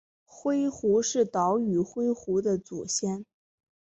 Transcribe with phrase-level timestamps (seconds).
[0.25, 3.23] 灰狐是岛屿灰狐的祖先。